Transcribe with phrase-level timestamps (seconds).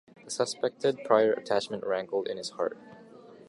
[0.25, 2.75] The suspected prior attachment rankled in his heart.